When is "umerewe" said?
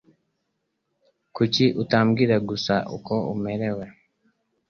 3.33-3.85